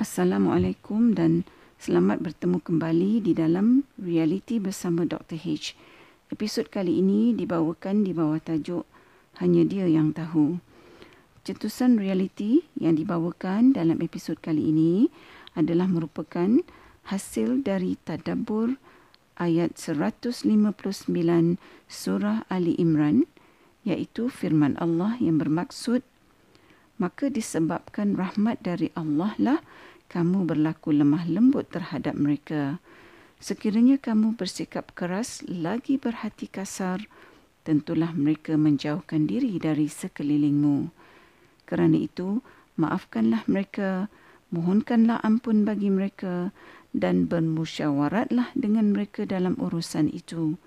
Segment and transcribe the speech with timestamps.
[0.00, 1.44] Assalamualaikum dan
[1.76, 5.36] selamat bertemu kembali di dalam Reality bersama Dr.
[5.36, 5.76] H.
[6.32, 8.88] Episod kali ini dibawakan di bawah tajuk
[9.44, 10.56] Hanya Dia Yang Tahu.
[11.44, 15.12] Cetusan reality yang dibawakan dalam episod kali ini
[15.52, 16.48] adalah merupakan
[17.12, 18.80] hasil dari tadabbur
[19.36, 20.48] ayat 159
[21.92, 23.28] surah Ali Imran
[23.84, 26.00] iaitu firman Allah yang bermaksud
[27.00, 29.60] maka disebabkan rahmat dari Allah lah
[30.10, 32.82] kamu berlaku lemah lembut terhadap mereka.
[33.38, 37.06] Sekiranya kamu bersikap keras lagi berhati kasar,
[37.62, 40.90] tentulah mereka menjauhkan diri dari sekelilingmu.
[41.64, 42.42] Kerana itu,
[42.74, 44.10] maafkanlah mereka,
[44.50, 46.50] mohonkanlah ampun bagi mereka
[46.90, 50.58] dan bermusyawaratlah dengan mereka dalam urusan itu.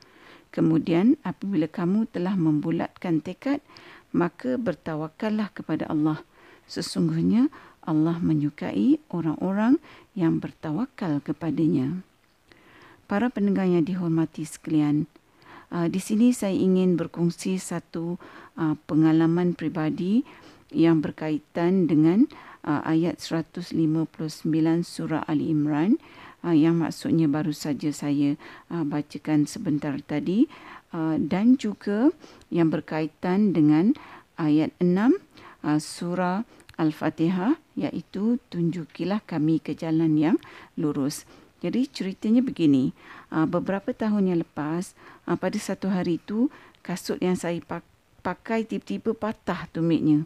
[0.55, 3.60] Kemudian, apabila kamu telah membulatkan tekad,
[4.16, 6.23] maka bertawakallah kepada Allah.
[6.70, 7.52] Sesungguhnya
[7.84, 9.80] Allah menyukai orang-orang
[10.16, 12.04] yang bertawakal kepadanya.
[13.05, 15.05] Para pendengar yang dihormati sekalian,
[15.70, 18.16] uh, di sini saya ingin berkongsi satu
[18.55, 20.24] uh, pengalaman pribadi
[20.72, 22.26] yang berkaitan dengan
[22.63, 23.76] uh, ayat 159
[24.82, 26.00] surah Ali Imran
[26.44, 28.35] yang maksudnya baru saja saya
[28.68, 30.44] bacakan sebentar tadi
[31.32, 32.12] dan juga
[32.52, 33.96] yang berkaitan dengan
[34.35, 35.24] ayat 6
[35.79, 36.44] surah
[36.77, 40.38] Al-Fatihah iaitu tunjukilah kami ke jalan yang
[40.77, 41.26] lurus.
[41.63, 42.91] Jadi ceritanya begini,
[43.32, 44.98] ah, beberapa tahun yang lepas
[45.29, 46.51] ah, pada satu hari itu
[46.84, 47.93] kasut yang saya pakai
[48.24, 50.24] tiba-tiba patah tumitnya.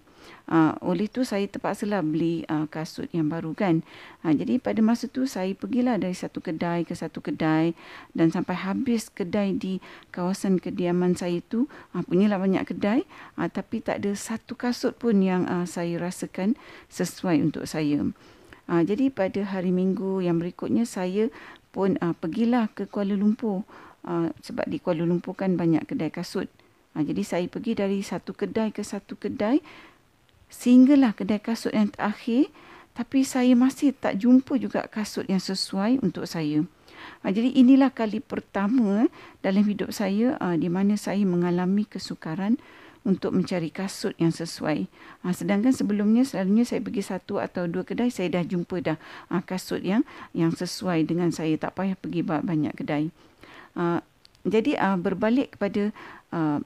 [0.47, 3.83] Uh, oleh tu saya terpaksalah beli uh, kasut yang baru kan.
[4.23, 7.75] Uh, jadi pada masa tu saya pergilah dari satu kedai ke satu kedai
[8.15, 9.83] dan sampai habis kedai di
[10.15, 13.03] kawasan kediaman saya tu uh, punyalah banyak kedai
[13.35, 16.55] uh, tapi tak ada satu kasut pun yang uh, saya rasakan
[16.87, 18.07] sesuai untuk saya.
[18.67, 21.27] Uh, jadi pada hari Minggu yang berikutnya saya
[21.75, 23.67] pun uh, pergilah ke Kuala Lumpur
[24.07, 26.47] uh, sebab di Kuala Lumpur kan banyak kedai kasut.
[26.47, 26.66] Uh,
[27.01, 29.61] jadi saya pergi dari satu kedai ke satu kedai
[30.47, 32.47] Sehinggalah kedai kasut yang terakhir
[32.97, 36.65] tapi saya masih tak jumpa juga kasut yang sesuai untuk saya.
[37.21, 39.05] Ha, jadi inilah kali pertama
[39.45, 42.57] dalam hidup saya ha, di mana saya mengalami kesukaran
[43.05, 44.89] untuk mencari kasut yang sesuai.
[45.21, 48.97] Ha, sedangkan sebelumnya selalunya saya pergi satu atau dua kedai saya dah jumpa dah
[49.29, 50.01] ha, kasut yang
[50.33, 53.13] yang sesuai dengan saya tak payah pergi banyak kedai.
[53.77, 54.01] Ha,
[54.41, 55.93] jadi ha, berbalik kepada
[56.33, 56.65] ha,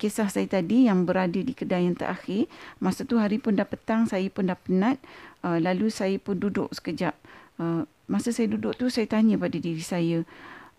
[0.00, 2.48] kisah saya tadi yang berada di kedai yang terakhir.
[2.80, 4.96] Masa tu hari pun dah petang, saya pun dah penat.
[5.44, 7.12] Uh, lalu saya pun duduk sekejap.
[7.60, 10.24] Uh, masa saya duduk tu saya tanya pada diri saya.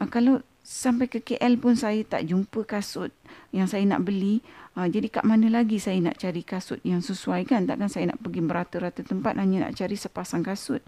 [0.01, 3.13] Uh, kalau sampai ke KL pun saya tak jumpa kasut
[3.53, 4.41] yang saya nak beli.
[4.73, 7.69] Uh, jadi kat mana lagi saya nak cari kasut yang sesuai kan?
[7.69, 10.81] Takkan saya nak pergi merata-rata tempat hanya nak cari sepasang kasut.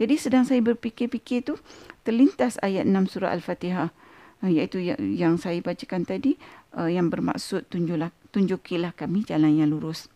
[0.00, 1.60] Jadi sedang saya berfikir-fikir tu
[2.08, 3.92] terlintas ayat 6 surah Al-Fatihah.
[4.40, 6.40] Uh, iaitu yang, yang saya bacakan tadi
[6.72, 10.08] uh, yang bermaksud tunjuklah tunjukilah kami jalan yang lurus.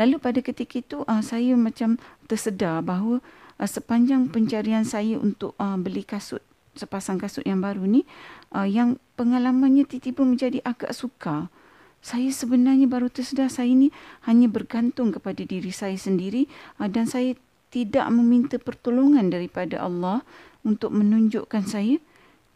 [0.00, 3.20] Lalu pada ketika itu uh, saya macam tersedar bahawa
[3.60, 6.40] uh, sepanjang pencarian saya untuk uh, beli kasut
[6.78, 8.06] sepasang kasut yang baru ni
[8.54, 11.52] uh, yang pengalamannya tiba-tiba menjadi agak sukar.
[12.00, 13.92] Saya sebenarnya baru tersedar saya ini
[14.24, 16.48] hanya bergantung kepada diri saya sendiri
[16.80, 17.36] uh, dan saya
[17.68, 20.24] tidak meminta pertolongan daripada Allah
[20.64, 22.00] untuk menunjukkan saya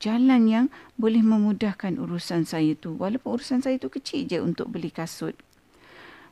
[0.04, 0.66] jalan yang
[1.00, 5.32] boleh memudahkan urusan saya tu walaupun urusan saya tu kecil je untuk beli kasut.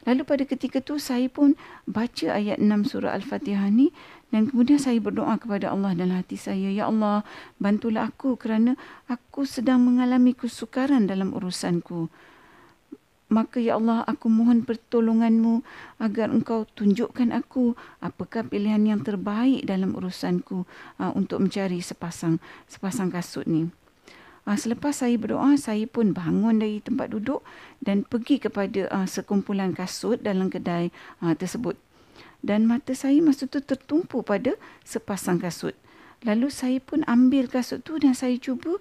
[0.03, 1.55] Lalu pada ketika tu saya pun
[1.87, 3.95] baca ayat 6 surah Al-Fatihah ni
[4.35, 7.23] dan kemudian saya berdoa kepada Allah dalam hati saya, Ya Allah,
[7.63, 8.75] bantulah aku kerana
[9.07, 12.11] aku sedang mengalami kesukaran dalam urusanku.
[13.33, 15.65] Maka ya Allah aku mohon pertolonganmu
[15.97, 17.73] agar engkau tunjukkan aku
[18.05, 20.69] apakah pilihan yang terbaik dalam urusanku
[21.01, 22.37] uh, untuk mencari sepasang
[22.69, 23.73] sepasang kasut ni.
[24.45, 27.41] Uh, selepas saya berdoa, saya pun bangun dari tempat duduk
[27.81, 30.93] dan pergi kepada uh, sekumpulan kasut dalam kedai
[31.25, 31.81] uh, tersebut.
[32.45, 35.73] Dan mata saya masa itu tertumpu pada sepasang kasut.
[36.21, 38.77] Lalu saya pun ambil kasut tu dan saya cuba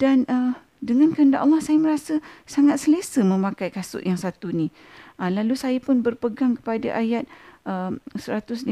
[0.00, 0.56] dan uh,
[0.86, 4.70] dengan kehendak Allah saya merasa sangat selesa memakai kasut yang satu ni.
[5.18, 7.26] Uh, lalu saya pun berpegang kepada ayat
[7.66, 8.70] uh, 159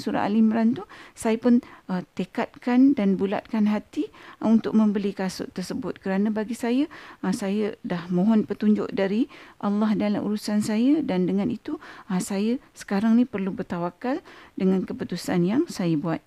[0.00, 0.88] surah Al-Imran tu.
[1.12, 1.60] Saya pun
[1.92, 4.08] uh, tekadkan dan bulatkan hati
[4.40, 6.00] uh, untuk membeli kasut tersebut.
[6.00, 6.88] Kerana bagi saya,
[7.20, 9.28] uh, saya dah mohon petunjuk dari
[9.60, 11.04] Allah dalam urusan saya.
[11.04, 11.76] Dan dengan itu,
[12.08, 14.24] uh, saya sekarang ni perlu bertawakal
[14.56, 16.24] dengan keputusan yang saya buat.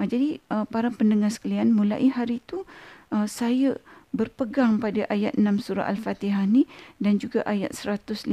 [0.00, 2.64] Uh, jadi, uh, para pendengar sekalian, mulai hari itu
[3.12, 3.76] uh, saya
[4.12, 6.68] berpegang pada ayat 6 surah Al-Fatihah ni
[7.00, 8.28] dan juga ayat 159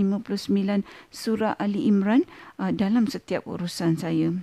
[1.09, 2.27] surah Ali Imran
[2.59, 4.35] uh, dalam setiap urusan saya.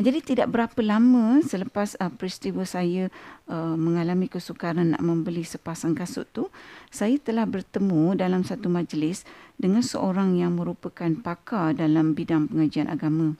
[0.00, 3.12] Jadi tidak berapa lama selepas uh, peristiwa saya
[3.46, 6.48] uh, mengalami kesukaran nak membeli sepasang kasut tu,
[6.88, 9.28] saya telah bertemu dalam satu majlis
[9.60, 13.36] dengan seorang yang merupakan pakar dalam bidang pengajian agama.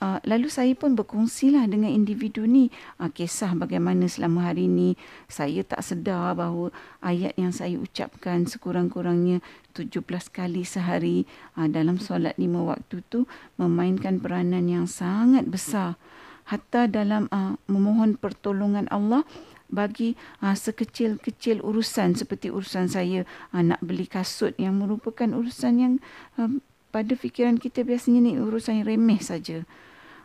[0.00, 4.96] Uh, lalu saya pun berkongsilah dengan individu ni uh, kisah bagaimana selama hari ini
[5.28, 6.72] saya tak sedar bahawa
[7.04, 9.44] ayat yang saya ucapkan sekurang-kurangnya
[9.76, 10.00] 17
[10.32, 11.28] kali sehari
[11.60, 13.28] uh, dalam solat lima waktu tu
[13.60, 16.00] memainkan peranan yang sangat besar
[16.48, 19.28] hatta dalam uh, memohon pertolongan Allah
[19.70, 23.22] bagi uh, sekecil-kecil urusan seperti urusan saya
[23.54, 25.92] uh, nak beli kasut yang merupakan urusan yang
[26.40, 26.50] uh,
[26.90, 29.62] pada fikiran kita biasanya ni urusan yang remeh saja.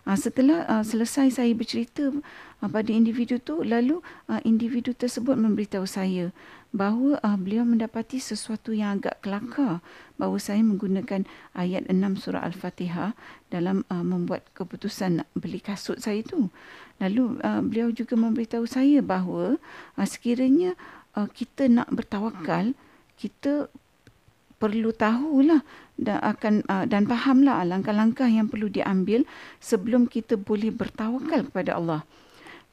[0.05, 5.89] Uh, setelah uh, selesai saya bercerita uh, pada individu tu, lalu uh, individu tersebut memberitahu
[5.89, 6.29] saya
[6.69, 9.81] bahawa uh, beliau mendapati sesuatu yang agak kelakar
[10.21, 11.25] bahawa saya menggunakan
[11.57, 13.17] ayat 6 surah Al-Fatihah
[13.49, 16.53] dalam uh, membuat keputusan nak beli kasut saya itu.
[17.01, 19.57] Lalu uh, beliau juga memberitahu saya bahawa
[19.97, 20.77] uh, sekiranya
[21.17, 22.77] uh, kita nak bertawakal,
[23.15, 23.71] kita
[24.65, 25.61] perlu tahulah
[26.01, 29.21] dan akan uh, dan fahamlah langkah-langkah yang perlu diambil
[29.61, 32.01] sebelum kita boleh bertawakal kepada Allah.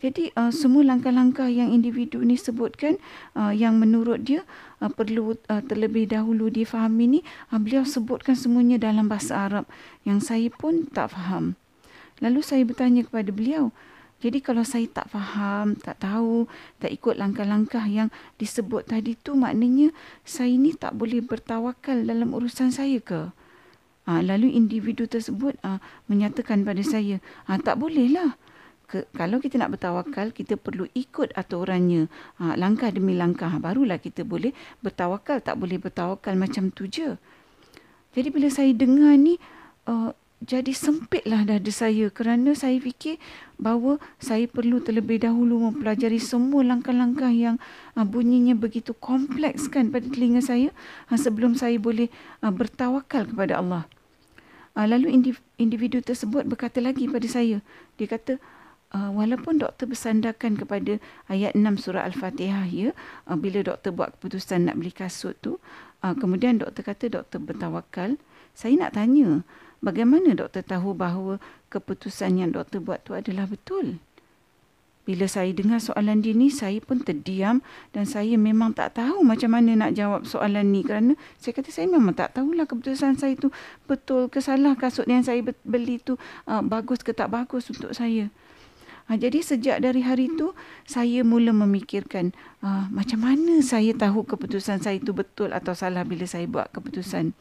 [0.00, 2.96] Jadi uh, semua langkah-langkah yang individu ini sebutkan
[3.36, 4.42] uh, yang menurut dia
[4.80, 7.20] uh, perlu uh, terlebih dahulu difahami ni
[7.52, 9.68] uh, beliau sebutkan semuanya dalam bahasa Arab
[10.08, 11.54] yang saya pun tak faham.
[12.18, 13.70] Lalu saya bertanya kepada beliau,
[14.22, 16.46] jadi kalau saya tak faham, tak tahu,
[16.78, 18.06] tak ikut langkah-langkah yang
[18.38, 19.90] disebut tadi tu maknanya
[20.22, 23.34] saya ni tak boleh bertawakal dalam urusan saya ke?
[24.06, 27.18] Ha, lalu individu tersebut ha, menyatakan pada saya,
[27.50, 28.38] ha, tak bolehlah.
[28.86, 32.06] Ke, kalau kita nak bertawakal, kita perlu ikut aturannya.
[32.38, 34.54] Ha, langkah demi langkah, barulah kita boleh
[34.86, 35.42] bertawakal.
[35.42, 37.18] Tak boleh bertawakal macam tu je.
[38.14, 39.34] Jadi bila saya dengar ni,
[39.90, 43.22] uh, jadi sempitlah dada saya kerana saya fikir
[43.62, 47.62] bahawa saya perlu terlebih dahulu mempelajari semua langkah-langkah yang
[47.94, 50.74] uh, bunyinya begitu kompleks kan pada telinga saya
[51.14, 52.10] uh, sebelum saya boleh
[52.42, 53.86] uh, bertawakal kepada Allah.
[54.74, 55.14] Uh, lalu
[55.62, 57.62] individu tersebut berkata lagi pada saya,
[57.94, 58.42] dia kata
[58.98, 60.98] uh, walaupun doktor bersandarkan kepada
[61.30, 62.90] ayat 6 surah Al-Fatihah ya,
[63.30, 65.62] uh, bila doktor buat keputusan nak beli kasut tu,
[66.02, 68.18] uh, kemudian doktor kata doktor bertawakal,
[68.52, 69.46] saya nak tanya,
[69.82, 73.98] Bagaimana doktor tahu bahawa keputusan yang doktor buat tu adalah betul?
[75.02, 77.58] Bila saya dengar soalan dia ni, saya pun terdiam
[77.90, 81.90] dan saya memang tak tahu macam mana nak jawab soalan ni kerana saya kata saya
[81.90, 83.50] memang tak tahulah keputusan saya tu
[83.90, 86.14] betul ke salah kasut yang saya beli tu
[86.46, 88.30] uh, bagus ke tak bagus untuk saya.
[89.10, 90.54] Ha, jadi sejak dari hari itu
[90.86, 92.30] saya mula memikirkan
[92.62, 97.34] uh, macam mana saya tahu keputusan saya itu betul atau salah bila saya buat keputusan.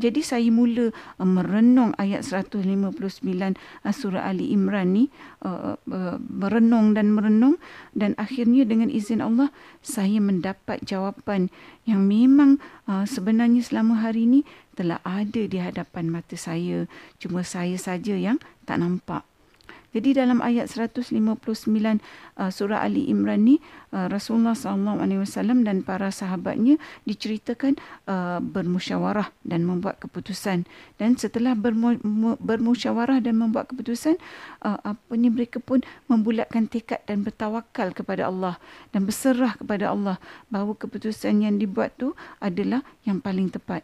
[0.00, 0.88] Jadi saya mula
[1.20, 5.12] uh, merenung ayat 159 uh, surah Ali Imran ni
[5.44, 7.60] uh, uh, merenung dan merenung
[7.92, 9.52] dan akhirnya dengan izin Allah
[9.84, 11.52] saya mendapat jawapan
[11.84, 12.56] yang memang
[12.88, 14.40] uh, sebenarnya selama hari ini
[14.72, 16.88] telah ada di hadapan mata saya
[17.20, 19.29] cuma saya saja yang tak nampak.
[19.90, 23.58] Jadi dalam ayat 159 uh, surah Ali Imran ni
[23.90, 26.78] uh, Rasulullah SAW dan para sahabatnya
[27.10, 27.74] diceritakan
[28.06, 30.62] uh, bermusyawarah dan membuat keputusan
[30.94, 31.98] dan setelah bermu,
[32.38, 34.14] bermusyawarah dan membuat keputusan
[34.62, 38.62] uh, apa ni mereka pun membulatkan tekad dan bertawakal kepada Allah
[38.94, 40.16] dan berserah kepada Allah
[40.54, 43.82] bahawa keputusan yang dibuat tu adalah yang paling tepat.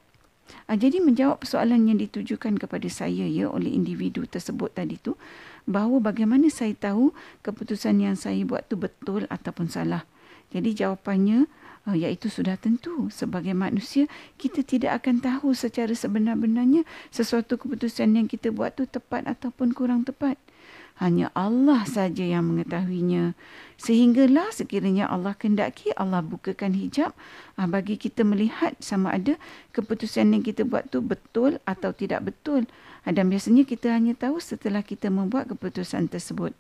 [0.66, 5.18] Uh, jadi menjawab persoalan yang ditujukan kepada saya ya oleh individu tersebut tadi tu
[5.66, 7.10] bahawa bagaimana saya tahu
[7.42, 10.06] keputusan yang saya buat tu betul ataupun salah.
[10.54, 11.50] Jadi jawapannya
[11.90, 14.06] uh, iaitu sudah tentu sebagai manusia
[14.38, 20.06] kita tidak akan tahu secara sebenar-benarnya sesuatu keputusan yang kita buat tu tepat ataupun kurang
[20.06, 20.38] tepat.
[20.96, 23.36] Hanya Allah saja yang mengetahuinya.
[23.76, 27.12] Sehinggalah sekiranya Allah kendaki Allah bukakan hijab
[27.60, 29.36] uh, bagi kita melihat sama ada
[29.76, 32.64] keputusan yang kita buat tu betul atau tidak betul.
[33.04, 36.56] Dan biasanya kita hanya tahu setelah kita membuat keputusan tersebut.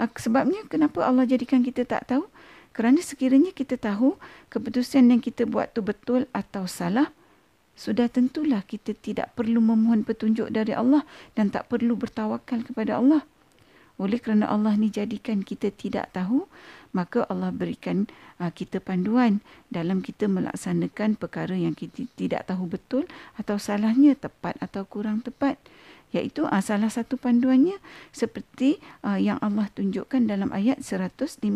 [0.00, 2.24] Ah, sebabnya kenapa Allah jadikan kita tak tahu?
[2.70, 4.16] Kerana sekiranya kita tahu
[4.48, 7.10] keputusan yang kita buat tu betul atau salah,
[7.74, 11.02] sudah tentulah kita tidak perlu memohon petunjuk dari Allah
[11.34, 13.26] dan tak perlu bertawakal kepada Allah.
[14.00, 16.48] Oleh kerana Allah ni jadikan kita tidak tahu
[16.90, 18.10] maka Allah berikan
[18.42, 23.04] uh, kita panduan dalam kita melaksanakan perkara yang kita tidak tahu betul
[23.38, 25.58] atau salahnya tepat atau kurang tepat.
[26.10, 27.78] Iaitu uh, salah satu panduannya
[28.10, 31.46] seperti uh, yang Allah tunjukkan dalam ayat 159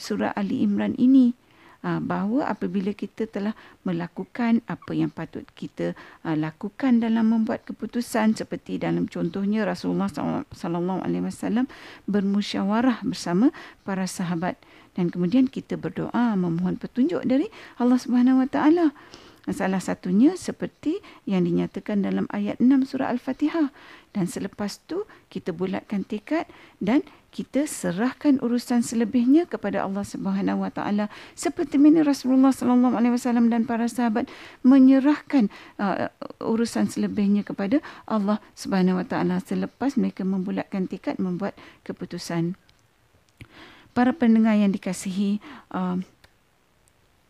[0.00, 1.36] surah Ali Imran ini
[1.84, 3.52] Ah, bahawa apabila kita telah
[3.84, 5.92] melakukan apa yang patut kita
[6.24, 10.08] ah, lakukan dalam membuat keputusan seperti dalam contohnya Rasulullah
[10.48, 11.68] sallallahu alaihi wasallam
[12.08, 13.52] bermusyawarah bersama
[13.84, 14.56] para sahabat.
[14.96, 18.96] Dan kemudian kita berdoa memohon petunjuk dari Allah Subhanahu wa taala
[19.44, 23.68] Salah satunya seperti yang dinyatakan dalam ayat 6 surah Al-Fatihah.
[24.16, 26.48] Dan selepas tu kita bulatkan tekad
[26.80, 33.18] dan kita serahkan urusan selebihnya kepada Allah Subhanahu Wa Taala seperti mana Rasulullah Sallallahu Alaihi
[33.18, 34.30] Wasallam dan para sahabat
[34.62, 35.50] menyerahkan
[35.82, 42.54] uh, urusan selebihnya kepada Allah Subhanahu Wa Taala selepas mereka membulatkan tekad membuat keputusan.
[43.98, 45.42] Para pendengar yang dikasihi,
[45.74, 45.98] uh,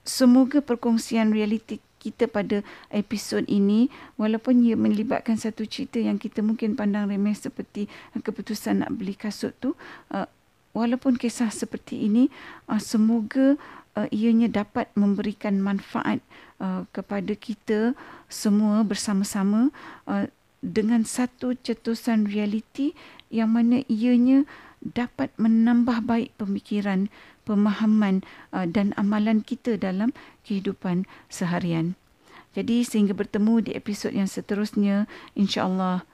[0.04, 2.61] semoga perkongsian realiti kita pada
[2.92, 3.88] episod ini
[4.20, 9.16] walaupun ia melibatkan satu cerita yang kita mungkin pandang remeh seperti uh, keputusan nak beli
[9.16, 9.73] kasut tu
[10.12, 10.28] uh,
[10.76, 12.28] walaupun kisah seperti ini
[12.68, 13.56] uh, semoga
[14.11, 16.18] ianya dapat memberikan manfaat
[16.90, 17.94] kepada kita
[18.26, 19.70] semua bersama-sama
[20.58, 22.90] dengan satu cetusan realiti
[23.30, 24.42] yang mana ianya
[24.84, 27.08] dapat menambah baik pemikiran
[27.48, 28.20] pemahaman
[28.52, 30.12] uh, dan amalan kita dalam
[30.44, 31.96] kehidupan seharian.
[32.54, 36.06] Jadi sehingga bertemu di episod yang seterusnya insya-Allah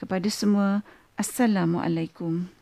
[0.00, 0.80] kepada semua
[1.20, 2.61] assalamualaikum.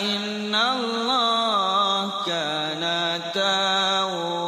[0.00, 2.84] إن الله كان
[3.34, 4.47] توابا.